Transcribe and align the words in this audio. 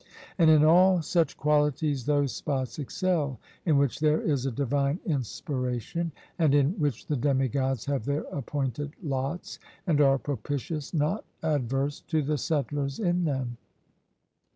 And 0.39 0.49
in 0.49 0.63
all 0.63 1.03
such 1.03 1.37
qualities 1.37 2.07
those 2.07 2.33
spots 2.33 2.79
excel 2.79 3.39
in 3.67 3.77
which 3.77 3.99
there 3.99 4.19
is 4.19 4.47
a 4.47 4.51
divine 4.51 4.99
inspiration, 5.05 6.11
and 6.39 6.55
in 6.55 6.71
which 6.79 7.05
the 7.05 7.15
demigods 7.15 7.85
have 7.85 8.05
their 8.05 8.23
appointed 8.31 8.95
lots, 9.03 9.59
and 9.85 10.01
are 10.01 10.17
propitious, 10.17 10.91
not 10.91 11.23
adverse, 11.43 12.01
to 12.07 12.23
the 12.23 12.39
settlers 12.39 12.97
in 12.97 13.25
them. 13.25 13.57